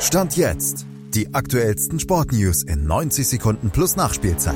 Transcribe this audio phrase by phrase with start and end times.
[0.00, 0.86] Stand jetzt.
[1.14, 4.54] Die aktuellsten Sportnews in 90 Sekunden plus Nachspielzeit.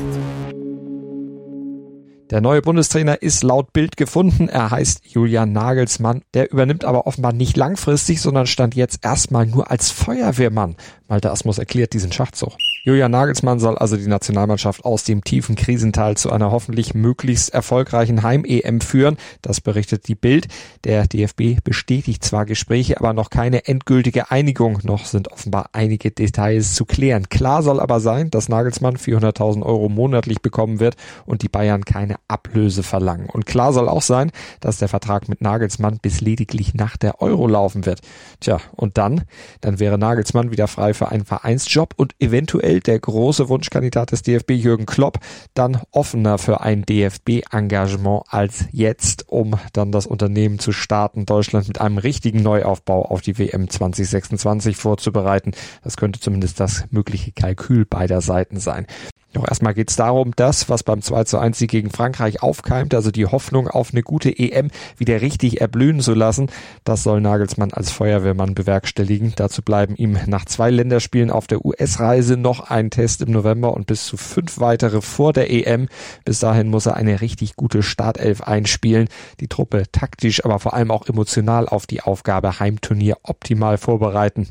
[2.31, 4.49] Der neue Bundestrainer ist laut Bild gefunden.
[4.49, 6.23] Er heißt Julian Nagelsmann.
[6.35, 10.77] Der übernimmt aber offenbar nicht langfristig, sondern stand jetzt erstmal nur als Feuerwehrmann.
[11.09, 12.53] Malte Asmus erklärt diesen Schachzug.
[12.83, 18.23] Julian Nagelsmann soll also die Nationalmannschaft aus dem tiefen Krisental zu einer hoffentlich möglichst erfolgreichen
[18.23, 19.19] Heim-EM führen.
[19.43, 20.49] Das berichtet die Bild.
[20.85, 24.79] Der DFB bestätigt zwar Gespräche, aber noch keine endgültige Einigung.
[24.83, 27.29] Noch sind offenbar einige Details zu klären.
[27.29, 32.17] Klar soll aber sein, dass Nagelsmann 400.000 Euro monatlich bekommen wird und die Bayern keine
[32.29, 33.29] Ablöse verlangen.
[33.29, 37.47] Und klar soll auch sein, dass der Vertrag mit Nagelsmann bis lediglich nach der Euro
[37.47, 38.01] laufen wird.
[38.41, 39.25] Tja, und dann?
[39.61, 44.23] Dann wäre Nagelsmann wieder frei für einen Vereinsjob und eventuell aktuell der große Wunschkandidat des
[44.23, 45.19] DFB Jürgen Klopp
[45.55, 51.81] dann offener für ein DFB-Engagement als jetzt, um dann das Unternehmen zu starten, Deutschland mit
[51.81, 55.53] einem richtigen Neuaufbau auf die WM 2026 vorzubereiten.
[55.83, 58.87] Das könnte zumindest das mögliche Kalkül beider Seiten sein.
[59.33, 62.95] Doch erstmal geht es darum, das, was beim 2 zu 1 Sieg gegen Frankreich aufkeimt,
[62.95, 66.51] also die Hoffnung auf eine gute EM wieder richtig erblühen zu lassen,
[66.83, 69.33] das soll Nagelsmann als Feuerwehrmann bewerkstelligen.
[69.37, 73.87] Dazu bleiben ihm nach zwei Länderspielen auf der US-Reise noch ein Test im November und
[73.87, 75.89] bis zu fünf weitere vor der EM.
[76.25, 79.09] Bis dahin muss er eine richtig gute Startelf einspielen,
[79.39, 84.49] die Truppe taktisch, aber vor allem auch emotional auf die Aufgabe Heimturnier optimal vorbereiten.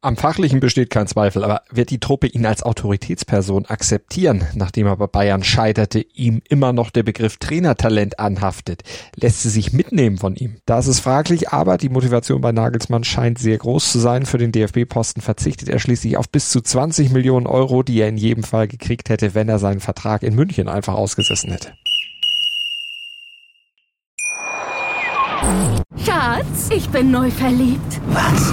[0.00, 4.96] Am Fachlichen besteht kein Zweifel, aber wird die Truppe ihn als Autoritätsperson akzeptieren, nachdem er
[4.96, 8.84] bei Bayern scheiterte, ihm immer noch der Begriff Trainertalent anhaftet?
[9.16, 10.58] Lässt sie sich mitnehmen von ihm?
[10.66, 14.24] Das ist fraglich, aber die Motivation bei Nagelsmann scheint sehr groß zu sein.
[14.24, 18.18] Für den DFB-Posten verzichtet er schließlich auf bis zu 20 Millionen Euro, die er in
[18.18, 21.72] jedem Fall gekriegt hätte, wenn er seinen Vertrag in München einfach ausgesessen hätte.
[26.04, 28.00] Schatz, ich bin neu verliebt.
[28.10, 28.52] Was?